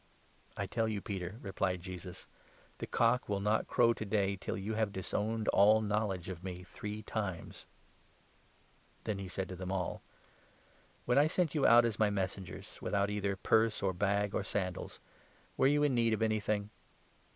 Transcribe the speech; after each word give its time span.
"I 0.57 0.65
tell 0.65 0.87
you, 0.87 0.99
Peter," 0.99 1.35
replied 1.43 1.79
Jesus, 1.83 2.25
"the 2.79 2.87
cock 2.87 3.29
will 3.29 3.39
not 3.39 3.67
crow 3.67 3.89
34 3.89 3.93
to 3.99 4.05
day 4.05 4.35
till 4.35 4.57
you 4.57 4.73
have 4.73 4.91
disowned 4.91 5.47
all 5.49 5.79
knowledge 5.79 6.27
of 6.27 6.43
me 6.43 6.63
three 6.63 7.03
times." 7.03 7.67
The 9.03 9.11
Then 9.11 9.19
he 9.19 9.27
said 9.27 9.47
to 9.49 9.55
them 9.55 9.71
all: 9.71 10.01
35 10.01 10.01
End 10.01 10.01
at 10.01 11.07
"When 11.07 11.17
I 11.19 11.27
sent 11.27 11.53
you 11.53 11.67
out 11.67 11.85
as 11.85 11.99
my 11.99 12.09
Messengers, 12.09 12.69
Hand. 12.71 12.81
without 12.81 13.09
either 13.11 13.35
purse, 13.35 13.83
or 13.83 13.93
bag, 13.93 14.33
or 14.33 14.41
sandals, 14.41 14.99
were 15.55 15.67
you 15.67 15.83
in 15.83 15.93
need 15.93 16.13
of 16.13 16.23
anything 16.23 16.71